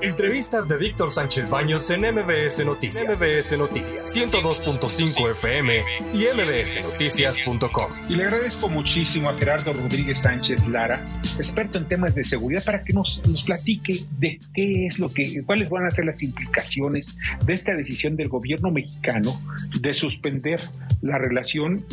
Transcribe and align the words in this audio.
Entrevistas 0.00 0.68
de 0.68 0.76
Víctor 0.76 1.10
Sánchez 1.10 1.50
Baños 1.50 1.90
en 1.90 2.02
MBS 2.02 2.64
Noticias. 2.64 3.20
MBS 3.20 3.58
Noticias 3.58 4.14
102.5 4.14 5.30
FM 5.32 5.82
y 6.14 6.26
mbsnoticias.com. 6.36 7.90
Y 8.08 8.14
le 8.14 8.24
agradezco 8.24 8.68
muchísimo 8.68 9.28
a 9.28 9.36
Gerardo 9.36 9.72
Rodríguez 9.72 10.20
Sánchez 10.20 10.68
Lara, 10.68 11.04
experto 11.38 11.78
en 11.78 11.88
temas 11.88 12.14
de 12.14 12.22
seguridad, 12.22 12.64
para 12.64 12.84
que 12.84 12.92
nos, 12.92 13.26
nos 13.26 13.42
platique 13.42 14.04
de 14.18 14.38
qué 14.54 14.86
es 14.86 15.00
lo 15.00 15.12
que, 15.12 15.42
cuáles 15.44 15.68
van 15.68 15.86
a 15.86 15.90
ser 15.90 16.04
las 16.04 16.22
implicaciones 16.22 17.16
de 17.44 17.52
esta 17.52 17.74
decisión 17.74 18.14
del 18.14 18.28
gobierno 18.28 18.70
mexicano 18.70 19.36
de 19.80 19.94
suspender 19.94 20.60
la 21.02 21.18
relación 21.18 21.84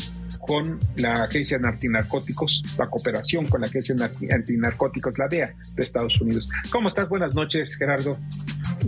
con 0.45 0.79
la 0.97 1.23
Agencia 1.23 1.57
Antinarcóticos, 1.63 2.75
la 2.77 2.87
cooperación 2.87 3.47
con 3.47 3.61
la 3.61 3.67
Agencia 3.67 3.95
Antinarcóticos, 4.31 5.17
la 5.17 5.27
DEA 5.27 5.55
de 5.75 5.83
Estados 5.83 6.21
Unidos. 6.21 6.49
¿Cómo 6.71 6.87
estás? 6.87 7.09
Buenas 7.09 7.33
noches, 7.33 7.75
Gerardo. 7.75 7.94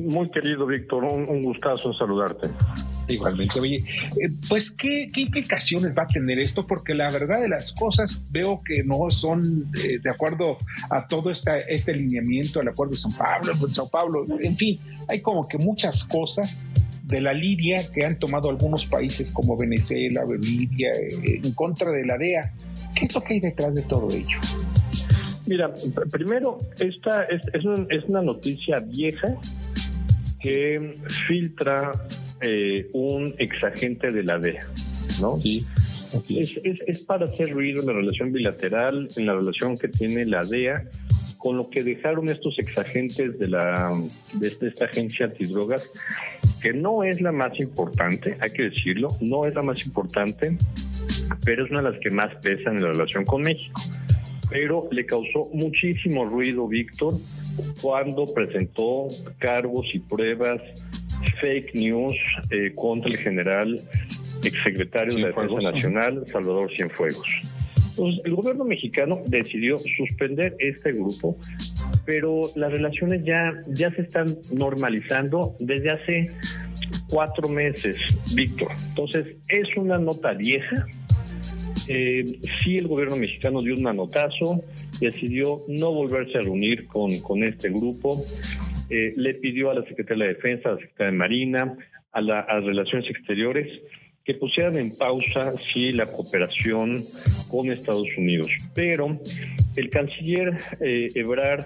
Muy 0.01 0.29
querido 0.29 0.65
Víctor, 0.65 1.03
un, 1.05 1.41
gustazo 1.41 1.91
saludarte. 1.93 2.49
Igualmente, 3.09 3.59
oye, 3.59 3.75
eh, 3.75 4.29
pues 4.49 4.71
¿qué, 4.71 5.07
implicaciones 5.15 5.97
va 5.97 6.03
a 6.03 6.07
tener 6.07 6.39
esto, 6.39 6.67
porque 6.67 6.93
la 6.93 7.09
verdad 7.09 7.41
de 7.41 7.47
las 7.47 7.71
cosas 7.71 8.29
veo 8.31 8.59
que 8.63 8.83
no 8.83 9.09
son 9.09 9.39
eh, 9.83 9.99
de 10.03 10.09
acuerdo 10.09 10.57
a 10.89 11.07
todo 11.07 11.31
esta, 11.31 11.57
este 11.57 11.93
lineamiento, 11.93 12.59
al 12.59 12.67
acuerdo 12.67 12.93
de 12.93 12.99
San 12.99 13.13
Pablo, 13.13 13.53
de 13.53 13.73
Sao 13.73 13.89
Paulo, 13.89 14.25
en 14.41 14.55
fin, 14.57 14.77
hay 15.07 15.21
como 15.21 15.47
que 15.47 15.57
muchas 15.57 16.03
cosas 16.03 16.67
de 17.07 17.21
la 17.21 17.31
línea 17.31 17.81
que 17.89 18.05
han 18.05 18.19
tomado 18.19 18.49
algunos 18.49 18.85
países 18.85 19.31
como 19.31 19.57
Venezuela, 19.57 20.25
Bolivia, 20.25 20.89
eh, 20.91 21.39
en 21.41 21.53
contra 21.53 21.89
de 21.91 22.05
la 22.05 22.17
DEA. 22.17 22.53
¿Qué 22.93 23.05
es 23.05 23.15
lo 23.15 23.23
que 23.23 23.35
hay 23.35 23.39
detrás 23.39 23.73
de 23.73 23.81
todo 23.83 24.07
ello? 24.13 24.37
Mira, 25.47 25.71
primero, 26.11 26.57
esta 26.79 27.23
es, 27.23 27.41
es, 27.53 28.03
una 28.07 28.21
noticia 28.21 28.79
vieja 28.79 29.37
que 30.41 30.99
filtra 31.27 31.91
eh, 32.41 32.89
un 32.93 33.33
exagente 33.37 34.11
de 34.11 34.23
la 34.23 34.37
DEA, 34.37 34.65
¿no? 35.21 35.39
Sí. 35.39 35.57
Es, 36.29 36.57
es, 36.63 36.81
es, 36.87 37.03
para 37.03 37.25
hacer 37.25 37.49
ruido 37.51 37.81
en 37.81 37.87
la 37.87 37.93
relación 37.93 38.31
bilateral, 38.31 39.07
en 39.15 39.25
la 39.25 39.35
relación 39.35 39.75
que 39.75 39.89
tiene 39.89 40.25
la 40.25 40.41
DEA 40.43 40.83
con 41.37 41.57
lo 41.57 41.69
que 41.69 41.83
dejaron 41.83 42.29
estos 42.29 42.57
exagentes 42.59 43.37
de 43.37 43.47
la 43.47 43.91
de 44.33 44.47
esta 44.47 44.85
agencia 44.85 45.27
antidrogas 45.27 45.93
que 46.61 46.73
no 46.73 47.03
es 47.03 47.21
la 47.21 47.31
más 47.31 47.59
importante, 47.59 48.37
hay 48.41 48.49
que 48.51 48.63
decirlo, 48.63 49.07
no 49.21 49.45
es 49.45 49.53
la 49.53 49.61
más 49.61 49.85
importante, 49.85 50.57
pero 51.45 51.65
es 51.65 51.71
una 51.71 51.81
de 51.81 51.91
las 51.91 51.99
que 51.99 52.09
más 52.09 52.33
pesan 52.41 52.77
en 52.77 52.83
la 52.83 52.91
relación 52.91 53.25
con 53.25 53.41
México. 53.41 53.79
Pero 54.49 54.87
le 54.91 55.05
causó 55.05 55.49
muchísimo 55.53 56.25
ruido, 56.25 56.67
Víctor, 56.67 57.13
cuando 57.81 58.25
presentó 58.33 59.07
cargos 59.39 59.87
y 59.93 59.99
pruebas 59.99 60.61
fake 61.41 61.75
news 61.75 62.15
eh, 62.51 62.71
contra 62.75 63.09
el 63.09 63.17
general 63.17 63.75
exsecretario 64.43 65.15
de 65.15 65.21
la 65.21 65.27
Defensa 65.27 65.61
Nacional, 65.61 66.25
Salvador 66.25 66.71
Cienfuegos. 66.75 67.27
Entonces, 67.89 68.21
el 68.25 68.35
gobierno 68.35 68.63
mexicano 68.63 69.21
decidió 69.25 69.75
suspender 69.77 70.55
este 70.59 70.91
grupo 70.91 71.37
pero 72.07 72.49
las 72.55 72.71
relaciones 72.71 73.21
ya, 73.25 73.53
ya 73.67 73.91
se 73.91 74.03
están 74.03 74.25
normalizando 74.57 75.55
desde 75.59 75.91
hace 75.91 76.23
cuatro 77.09 77.49
meses, 77.49 78.33
Víctor. 78.33 78.69
Entonces, 78.89 79.35
es 79.49 79.75
una 79.75 79.97
nota 79.97 80.31
vieja. 80.31 80.85
Eh, 81.89 82.25
sí, 82.61 82.77
el 82.77 82.87
gobierno 82.87 83.15
mexicano 83.15 83.61
dio 83.61 83.75
un 83.75 83.83
manotazo, 83.83 84.57
decidió 84.99 85.57
no 85.67 85.91
volverse 85.93 86.37
a 86.37 86.41
reunir 86.41 86.87
con, 86.87 87.09
con 87.19 87.43
este 87.43 87.69
grupo, 87.69 88.17
eh, 88.89 89.13
le 89.15 89.33
pidió 89.35 89.69
a 89.69 89.73
la 89.73 89.85
Secretaría 89.85 90.25
de 90.25 90.33
Defensa, 90.33 90.69
a 90.69 90.71
la 90.73 90.79
Secretaría 90.79 91.11
de 91.11 91.17
Marina, 91.17 91.77
a, 92.11 92.21
las 92.21 92.63
Relaciones 92.63 93.09
Exteriores, 93.09 93.67
que 94.23 94.33
pusieran 94.33 94.77
en 94.77 94.95
pausa, 94.97 95.51
sí, 95.51 95.91
la 95.91 96.05
cooperación 96.05 96.99
con 97.49 97.71
Estados 97.71 98.07
Unidos. 98.17 98.49
Pero 98.75 99.07
el 99.77 99.89
canciller 99.89 100.57
eh, 100.81 101.07
Ebrard 101.15 101.63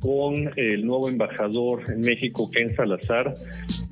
con 0.00 0.50
el 0.56 0.84
nuevo 0.84 1.08
embajador 1.08 1.82
en 1.90 2.00
México, 2.00 2.50
Ken 2.50 2.68
Salazar, 2.68 3.32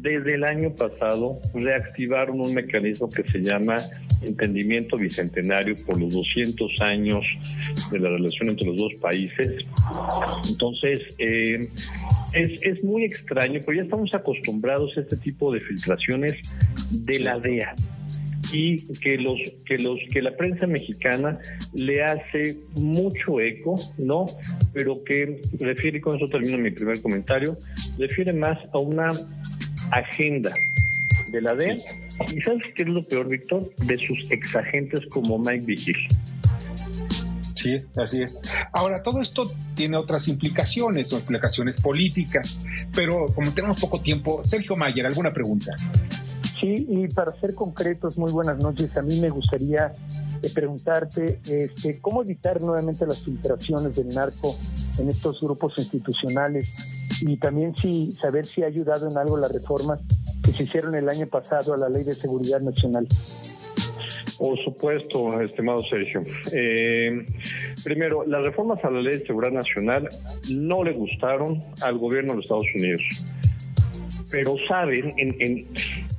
desde 0.02 0.34
el 0.34 0.42
año 0.42 0.74
pasado 0.74 1.38
reactivaron 1.54 2.40
un 2.40 2.52
mecanismo 2.52 3.08
que 3.08 3.22
se 3.22 3.40
llama 3.40 3.76
entendimiento 4.22 4.98
bicentenario 4.98 5.76
por 5.86 6.00
los 6.00 6.12
200 6.12 6.80
años 6.80 7.24
de 7.92 8.00
la 8.00 8.10
relación 8.10 8.50
entre 8.50 8.66
los 8.66 8.76
dos 8.76 8.94
países. 9.00 9.68
Entonces, 10.50 11.02
eh, 11.18 11.68
es, 12.34 12.62
es 12.62 12.84
muy 12.84 13.04
extraño, 13.04 13.60
pero 13.64 13.76
ya 13.76 13.84
estamos 13.84 14.12
acostumbrados 14.12 14.96
a 14.98 15.02
este 15.02 15.16
tipo 15.18 15.52
de 15.52 15.60
filtraciones 15.60 16.36
de 17.04 17.20
la 17.20 17.38
DEA 17.38 17.72
y 18.52 18.76
que 18.98 19.16
los 19.16 19.38
que 19.64 19.78
los 19.78 19.96
que 20.12 20.20
la 20.20 20.36
prensa 20.36 20.66
mexicana 20.66 21.38
le 21.74 22.04
hace 22.04 22.58
mucho 22.74 23.40
eco, 23.40 23.76
¿no? 23.98 24.26
Pero 24.74 25.02
que 25.04 25.40
refiere 25.58 26.00
con 26.00 26.16
eso 26.16 26.26
termino 26.26 26.58
mi 26.58 26.70
primer 26.70 27.00
comentario, 27.00 27.56
refiere 27.98 28.32
más 28.32 28.58
a 28.72 28.78
una 28.78 29.08
agenda 29.92 30.53
de 31.30 31.41
la 31.41 31.54
DEA 31.54 31.75
y 31.75 32.41
sabes 32.42 32.64
qué 32.75 32.82
es 32.82 32.88
lo 32.88 33.03
peor, 33.04 33.28
Víctor, 33.28 33.62
de 33.76 33.98
sus 33.98 34.30
exagentes 34.30 35.03
como 35.10 35.38
Mike 35.38 35.64
Vigil. 35.64 35.97
Sí, 37.54 37.76
así 37.97 38.22
es. 38.22 38.42
Ahora, 38.72 39.02
todo 39.02 39.20
esto 39.20 39.42
tiene 39.75 39.97
otras 39.97 40.26
implicaciones, 40.26 41.12
implicaciones 41.12 41.81
políticas, 41.81 42.66
pero 42.94 43.26
como 43.26 43.52
tenemos 43.52 43.81
poco 43.81 44.00
tiempo, 44.00 44.42
Sergio 44.44 44.75
Mayer, 44.75 45.06
¿alguna 45.06 45.32
pregunta? 45.32 45.72
Sí, 46.60 46.86
y 46.88 47.08
para 47.08 47.32
ser 47.41 47.54
concretos, 47.54 48.19
muy 48.19 48.32
buenas 48.32 48.58
noches. 48.58 48.97
A 48.97 49.02
mí 49.02 49.20
me 49.20 49.31
gustaría 49.31 49.92
eh, 50.42 50.50
preguntarte 50.52 51.41
este, 51.48 52.00
cómo 52.00 52.22
evitar 52.22 52.60
nuevamente 52.62 53.06
las 53.06 53.22
filtraciones 53.22 53.94
del 53.94 54.08
narco 54.08 54.54
en 54.98 55.08
estos 55.08 55.41
grupos 55.41 55.75
institucionales 55.78 57.01
y 57.24 57.36
también 57.36 57.74
si 57.76 58.10
saber 58.10 58.44
si 58.44 58.62
ha 58.62 58.66
ayudado 58.66 59.08
en 59.08 59.16
algo 59.16 59.38
las 59.38 59.52
reformas 59.52 60.02
que 60.44 60.50
se 60.50 60.64
hicieron 60.64 60.94
el 60.94 61.08
año 61.08 61.26
pasado 61.26 61.74
a 61.74 61.76
la 61.76 61.88
Ley 61.88 62.04
de 62.04 62.14
Seguridad 62.14 62.60
Nacional. 62.60 63.06
Por 64.38 64.58
supuesto, 64.64 65.40
estimado 65.40 65.84
Sergio. 65.84 66.22
Eh, 66.52 67.24
primero, 67.84 68.24
las 68.26 68.44
reformas 68.44 68.84
a 68.84 68.90
la 68.90 69.00
Ley 69.00 69.18
de 69.18 69.26
Seguridad 69.26 69.52
Nacional 69.52 70.08
no 70.50 70.82
le 70.82 70.92
gustaron 70.92 71.62
al 71.82 71.96
gobierno 71.98 72.32
de 72.32 72.36
los 72.38 72.44
Estados 72.46 72.66
Unidos. 72.74 73.02
Pero 74.30 74.56
saben, 74.66 75.10
en, 75.16 75.58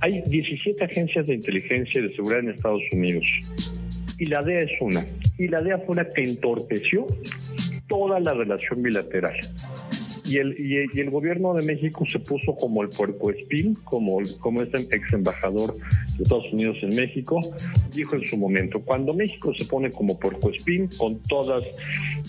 hay 0.02 0.22
17 0.22 0.84
agencias 0.86 1.28
de 1.28 1.34
inteligencia 1.34 2.00
y 2.00 2.04
de 2.04 2.16
seguridad 2.16 2.40
en 2.40 2.50
Estados 2.52 2.84
Unidos 2.94 3.28
y 4.20 4.26
la 4.26 4.42
DEA 4.42 4.62
es 4.62 4.82
una. 4.82 5.04
Y 5.38 5.48
la 5.48 5.62
DEA 5.62 5.80
fue 5.80 5.98
la 5.98 6.14
que 6.14 6.24
entorpeció 6.24 7.06
toda 7.88 8.20
la 8.20 8.34
relación 8.34 8.82
bilateral. 8.82 9.34
Y 10.26 10.38
el, 10.38 10.56
y, 10.58 11.04
gobierno 11.04 11.54
de 11.54 11.64
México 11.64 12.06
se 12.08 12.20
puso 12.20 12.56
como 12.56 12.82
el 12.82 12.90
puerco 12.90 13.32
espín, 13.32 13.76
como, 13.84 14.20
como 14.40 14.62
este 14.62 14.78
ex 14.96 15.14
embajador 15.14 15.74
de 15.74 16.24
Estados 16.24 16.52
Unidos 16.54 16.78
en 16.82 16.96
México, 16.96 17.40
dijo 17.94 18.16
en 18.16 18.26
su 18.26 18.38
momento, 18.38 18.82
cuando 18.84 19.14
México 19.14 19.54
se 19.58 19.66
pone 19.66 19.90
como 19.90 20.18
puerco 20.18 20.50
espín, 20.50 20.88
con 20.98 21.22
todas 21.24 21.64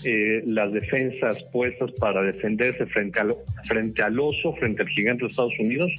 eh, 0.05 0.43
las 0.45 0.71
defensas 0.73 1.43
puestas 1.51 1.91
para 1.99 2.21
defenderse 2.21 2.85
frente 2.87 3.19
al, 3.19 3.33
frente 3.63 4.01
al 4.03 4.19
oso, 4.19 4.53
frente 4.59 4.81
al 4.81 4.89
gigante 4.89 5.23
de 5.23 5.27
Estados 5.27 5.53
Unidos, 5.59 5.91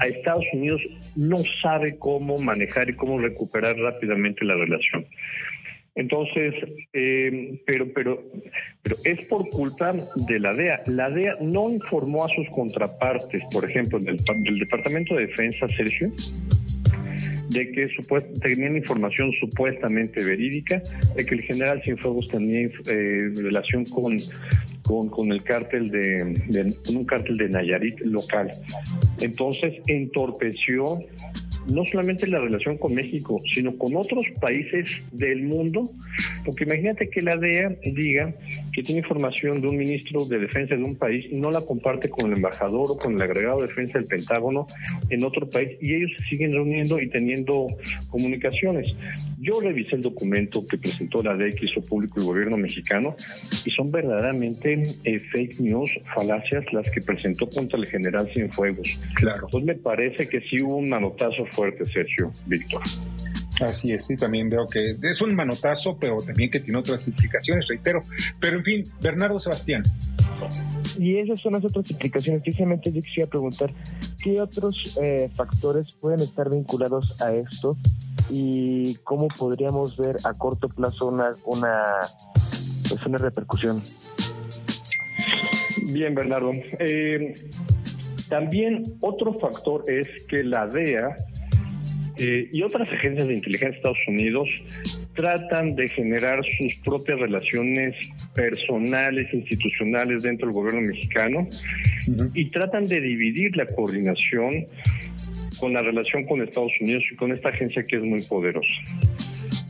a 0.00 0.06
Estados 0.06 0.44
Unidos 0.52 0.82
no 1.16 1.36
sabe 1.62 1.96
cómo 1.98 2.38
manejar 2.38 2.88
y 2.90 2.94
cómo 2.94 3.18
recuperar 3.18 3.76
rápidamente 3.76 4.44
la 4.44 4.54
relación. 4.54 5.06
Entonces, 5.96 6.54
eh, 6.92 7.62
pero, 7.66 7.92
pero, 7.92 8.22
pero 8.82 8.96
es 9.04 9.24
por 9.26 9.48
culpa 9.48 9.92
de 10.28 10.40
la 10.40 10.52
DEA. 10.52 10.80
La 10.86 11.08
DEA 11.08 11.36
no 11.40 11.70
informó 11.70 12.24
a 12.24 12.28
sus 12.28 12.48
contrapartes, 12.48 13.42
por 13.52 13.64
ejemplo, 13.64 13.98
del, 14.00 14.16
del 14.16 14.58
Departamento 14.58 15.14
de 15.14 15.26
Defensa, 15.26 15.68
Sergio, 15.68 16.10
de 17.50 17.70
que 17.70 17.88
tenían 18.42 18.76
información 18.76 19.32
supuestamente 19.32 20.24
verídica 20.24 20.82
de 21.14 21.24
que 21.24 21.36
el 21.36 21.42
general 21.42 21.80
Cienfuegos 21.82 22.28
tenía 22.28 22.66
eh, 22.66 23.30
relación 23.36 23.84
con, 23.84 24.16
con, 25.10 25.30
el 25.30 25.42
cártel 25.44 25.90
de, 25.90 26.74
con 26.86 26.96
un 26.96 27.04
cártel 27.06 27.36
de 27.36 27.48
Nayarit 27.50 28.00
local. 28.00 28.50
Entonces 29.20 29.74
entorpeció 29.86 30.98
no 31.72 31.84
solamente 31.84 32.26
la 32.26 32.40
relación 32.40 32.78
con 32.78 32.94
México, 32.94 33.40
sino 33.52 33.76
con 33.76 33.96
otros 33.96 34.22
países 34.40 35.08
del 35.12 35.42
mundo, 35.42 35.82
porque 36.44 36.64
imagínate 36.64 37.08
que 37.08 37.22
la 37.22 37.36
DEA 37.36 37.76
diga 37.84 38.34
que 38.74 38.82
tiene 38.82 39.00
información 39.00 39.60
de 39.60 39.68
un 39.68 39.76
ministro 39.76 40.24
de 40.24 40.38
defensa 40.38 40.74
de 40.74 40.82
un 40.82 40.96
país 40.96 41.26
y 41.30 41.36
no 41.38 41.50
la 41.50 41.60
comparte 41.60 42.08
con 42.08 42.30
el 42.30 42.36
embajador 42.36 42.86
o 42.90 42.96
con 42.96 43.14
el 43.14 43.22
agregado 43.22 43.60
de 43.60 43.68
defensa 43.68 43.98
del 43.98 44.08
Pentágono 44.08 44.66
en 45.10 45.24
otro 45.24 45.48
país 45.48 45.72
y 45.80 45.94
ellos 45.94 46.10
se 46.18 46.24
siguen 46.24 46.52
reuniendo 46.52 47.00
y 47.00 47.08
teniendo 47.08 47.66
comunicaciones. 48.10 48.96
Yo 49.40 49.60
revisé 49.60 49.96
el 49.96 50.02
documento 50.02 50.66
que 50.68 50.76
presentó 50.78 51.22
la 51.22 51.34
DEC 51.34 51.62
hizo 51.62 51.82
público 51.82 52.18
el 52.18 52.26
gobierno 52.26 52.56
mexicano 52.56 53.14
y 53.64 53.70
son 53.70 53.90
verdaderamente 53.92 54.82
eh, 55.04 55.18
fake 55.18 55.60
news, 55.60 55.90
falacias 56.14 56.64
las 56.72 56.90
que 56.90 57.00
presentó 57.00 57.48
contra 57.48 57.78
el 57.78 57.86
general 57.86 58.28
Cienfuegos. 58.34 58.98
Claro. 59.14 59.40
Entonces 59.44 59.66
me 59.66 59.74
parece 59.74 60.28
que 60.28 60.40
sí 60.40 60.62
hubo 60.62 60.76
un 60.76 60.88
manotazo 60.88 61.46
fuerte, 61.46 61.84
Sergio, 61.84 62.32
Víctor. 62.46 62.82
Así 63.60 63.92
es, 63.92 64.06
sí, 64.06 64.16
también 64.16 64.48
veo 64.48 64.66
que 64.66 64.96
es 65.02 65.22
un 65.22 65.34
manotazo, 65.34 65.96
pero 65.98 66.16
también 66.16 66.50
que 66.50 66.60
tiene 66.60 66.78
otras 66.78 67.06
implicaciones, 67.06 67.68
reitero. 67.68 68.00
Pero 68.40 68.58
en 68.58 68.64
fin, 68.64 68.82
Bernardo 69.00 69.38
Sebastián. 69.38 69.82
Y 70.98 71.16
esas 71.16 71.40
son 71.40 71.52
las 71.52 71.64
otras 71.64 71.90
implicaciones. 71.90 72.42
Precisamente 72.42 72.92
yo 72.92 73.00
quisiera 73.00 73.30
preguntar, 73.30 73.70
¿qué 74.22 74.40
otros 74.40 74.98
eh, 75.02 75.30
factores 75.32 75.92
pueden 75.92 76.20
estar 76.20 76.50
vinculados 76.50 77.20
a 77.22 77.32
esto? 77.32 77.76
¿Y 78.30 78.94
cómo 79.04 79.28
podríamos 79.28 79.96
ver 79.98 80.16
a 80.24 80.32
corto 80.32 80.66
plazo 80.68 81.06
una, 81.08 81.32
una, 81.44 81.82
pues 82.88 83.06
una 83.06 83.18
repercusión? 83.18 83.80
Bien, 85.92 86.14
Bernardo. 86.14 86.50
Eh, 86.80 87.34
también 88.28 88.82
otro 89.00 89.34
factor 89.34 89.82
es 89.88 90.24
que 90.24 90.42
la 90.42 90.66
DEA 90.66 91.14
eh, 92.26 92.48
y 92.50 92.62
otras 92.62 92.90
agencias 92.90 93.28
de 93.28 93.34
inteligencia 93.34 93.68
de 93.72 93.76
Estados 93.76 94.08
Unidos 94.08 94.48
tratan 95.14 95.76
de 95.76 95.88
generar 95.88 96.40
sus 96.56 96.76
propias 96.76 97.20
relaciones 97.20 97.94
personales, 98.34 99.32
institucionales 99.34 100.22
dentro 100.22 100.46
del 100.46 100.54
gobierno 100.54 100.80
mexicano 100.80 101.46
y 102.32 102.48
tratan 102.48 102.84
de 102.84 103.02
dividir 103.02 103.54
la 103.58 103.66
coordinación 103.66 104.64
con 105.60 105.74
la 105.74 105.82
relación 105.82 106.24
con 106.24 106.40
Estados 106.40 106.72
Unidos 106.80 107.04
y 107.12 107.14
con 107.14 107.30
esta 107.30 107.50
agencia 107.50 107.82
que 107.82 107.96
es 107.96 108.02
muy 108.02 108.22
poderosa. 108.22 108.74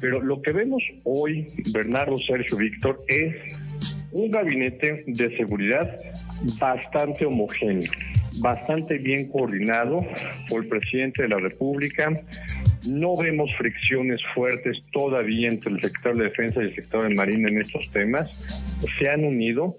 Pero 0.00 0.22
lo 0.22 0.40
que 0.40 0.52
vemos 0.52 0.84
hoy, 1.02 1.46
Bernardo, 1.72 2.16
Sergio, 2.18 2.56
Víctor, 2.56 2.94
es 3.08 3.34
un 4.12 4.30
gabinete 4.30 5.02
de 5.08 5.36
seguridad 5.36 5.96
bastante 6.60 7.26
homogéneo 7.26 7.90
bastante 8.40 8.98
bien 8.98 9.28
coordinado 9.28 10.06
por 10.48 10.62
el 10.62 10.68
presidente 10.68 11.22
de 11.22 11.28
la 11.28 11.38
República. 11.38 12.12
No 12.88 13.16
vemos 13.16 13.54
fricciones 13.56 14.20
fuertes 14.34 14.88
todavía 14.92 15.48
entre 15.48 15.72
el 15.72 15.80
sector 15.80 16.16
de 16.16 16.24
defensa 16.24 16.60
y 16.60 16.66
el 16.66 16.74
sector 16.74 17.08
de 17.08 17.14
marina 17.14 17.48
en 17.48 17.60
estos 17.60 17.90
temas. 17.90 18.30
Se 18.98 19.08
han 19.08 19.24
unido 19.24 19.76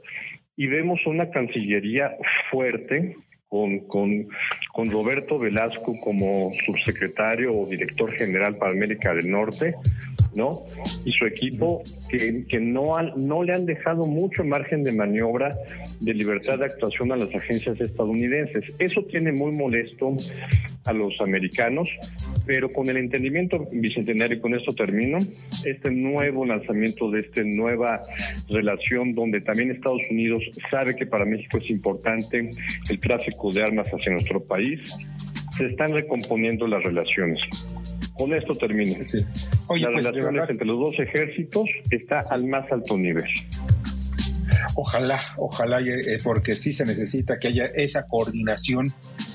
y 0.55 0.67
vemos 0.67 1.05
una 1.05 1.29
cancillería 1.29 2.15
fuerte 2.49 3.15
con, 3.47 3.79
con, 3.87 4.27
con 4.73 4.91
Roberto 4.91 5.37
Velasco 5.37 5.93
como 6.03 6.49
subsecretario 6.65 7.51
o 7.53 7.67
director 7.67 8.11
general 8.13 8.55
para 8.57 8.71
América 8.71 9.13
del 9.13 9.29
Norte, 9.29 9.75
¿no? 10.35 10.49
Y 11.05 11.11
su 11.11 11.25
equipo 11.25 11.81
que, 12.09 12.45
que 12.47 12.59
no, 12.59 12.97
han, 12.97 13.13
no 13.17 13.43
le 13.43 13.53
han 13.53 13.65
dejado 13.65 14.05
mucho 14.05 14.43
margen 14.43 14.83
de 14.83 14.91
maniobra 14.91 15.49
de 16.01 16.13
libertad 16.13 16.59
de 16.59 16.65
actuación 16.65 17.11
a 17.11 17.17
las 17.17 17.33
agencias 17.33 17.79
estadounidenses. 17.79 18.73
Eso 18.79 19.01
tiene 19.03 19.31
muy 19.31 19.55
molesto 19.55 20.13
a 20.85 20.93
los 20.93 21.19
americanos, 21.21 21.89
pero 22.45 22.69
con 22.69 22.87
el 22.89 22.97
entendimiento 22.97 23.67
bicentenario, 23.71 24.39
con 24.41 24.53
esto 24.53 24.73
termino, 24.73 25.17
este 25.65 25.91
nuevo 25.91 26.45
lanzamiento 26.45 27.09
de 27.09 27.19
esta 27.19 27.41
nueva 27.43 27.99
relación 28.49 29.15
donde 29.15 29.41
también 29.41 29.71
Estados 29.71 30.01
Unidos 30.09 30.43
sabe 30.69 30.95
que 30.95 31.05
para 31.05 31.25
México 31.25 31.57
es 31.57 31.69
importante 31.69 32.49
el 32.89 32.99
tráfico 32.99 33.51
de 33.51 33.63
armas 33.63 33.87
hacia 33.89 34.11
nuestro 34.11 34.43
país, 34.43 34.79
se 35.57 35.67
están 35.67 35.93
recomponiendo 35.93 36.67
las 36.67 36.83
relaciones. 36.83 37.39
Con 38.13 38.33
esto 38.33 38.55
termino. 38.55 38.95
Sí. 39.05 39.19
Las 39.69 39.91
pues, 39.91 40.05
relaciones 40.05 40.49
entre 40.49 40.67
los 40.67 40.77
dos 40.77 40.99
ejércitos 40.99 41.69
está 41.89 42.19
al 42.29 42.45
más 42.45 42.71
alto 42.71 42.97
nivel. 42.97 43.25
Ojalá, 44.75 45.19
ojalá, 45.37 45.79
eh, 45.81 46.17
porque 46.23 46.55
sí 46.55 46.73
se 46.73 46.85
necesita 46.85 47.35
que 47.39 47.47
haya 47.47 47.65
esa 47.75 48.07
coordinación 48.07 48.85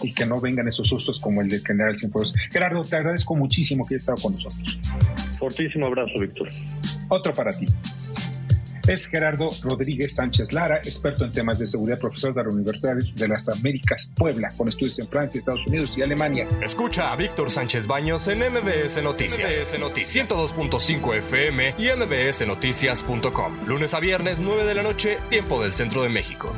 y 0.03 0.15
que 0.15 0.27
no 0.27 0.41
vengan 0.41 0.69
esos 0.69 0.89
sustos 0.89 1.21
como 1.21 1.41
el 1.41 1.49
de 1.49 1.61
general 1.61 1.99
Cienfuegos. 1.99 2.35
Gerardo, 2.51 2.83
te 2.83 2.97
agradezco 2.97 3.35
muchísimo 3.35 3.85
que 3.85 3.95
hayas 3.95 4.03
estado 4.03 4.23
con 4.23 4.33
nosotros. 4.33 4.79
Fortísimo 5.39 5.87
abrazo, 5.87 6.13
Víctor. 6.21 6.49
Otro 7.09 7.33
para 7.33 7.51
ti 7.57 7.67
es 8.89 9.07
Gerardo 9.07 9.49
Rodríguez 9.63 10.15
Sánchez 10.15 10.53
Lara, 10.53 10.77
experto 10.79 11.25
en 11.25 11.33
temas 11.33 11.59
de 11.59 11.67
seguridad, 11.67 11.99
profesor 11.99 12.35
de 12.35 12.43
la 12.43 12.49
Universidad 12.49 12.97
de 12.97 13.29
las 13.29 13.49
Américas 13.49 14.13
Puebla, 14.17 14.49
con 14.57 14.69
estudios 14.69 14.99
en 14.99 15.09
Francia, 15.09 15.39
Estados 15.39 15.67
Unidos 15.67 15.97
y 15.99 16.03
Alemania. 16.03 16.47
Escucha 16.63 17.13
a 17.13 17.17
Víctor 17.17 17.51
Sánchez 17.51 17.87
Baños 17.87 18.29
en 18.29 18.41
MBS 18.41 19.03
Noticias, 19.03 19.61
MBS 19.61 19.79
Noticias 19.79 20.31
102.5 20.31 21.17
FM 21.17 21.75
y 21.79 21.89
MBSNoticias.com. 21.97 23.67
Lunes 23.67 23.95
a 23.95 24.01
viernes, 24.01 24.41
9 24.41 24.65
de 24.65 24.75
la 24.75 24.83
noche, 24.83 25.19
tiempo 25.29 25.63
del 25.63 25.73
centro 25.73 26.03
de 26.03 26.09
México. 26.09 26.55